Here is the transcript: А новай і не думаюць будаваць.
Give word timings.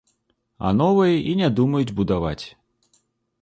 А 0.69 0.71
новай 0.79 1.13
і 1.33 1.35
не 1.43 1.49
думаюць 1.59 1.95
будаваць. 2.01 2.45